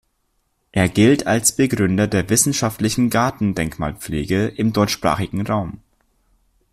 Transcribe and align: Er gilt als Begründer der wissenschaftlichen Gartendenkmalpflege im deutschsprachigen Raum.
Er 0.71 0.89
gilt 0.89 1.27
als 1.27 1.51
Begründer 1.55 2.07
der 2.07 2.27
wissenschaftlichen 2.27 3.11
Gartendenkmalpflege 3.11 4.47
im 4.47 4.73
deutschsprachigen 4.73 5.45
Raum. 5.45 5.79